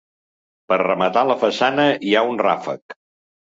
[0.73, 2.99] Per rematar la façana hi ha un ràfec.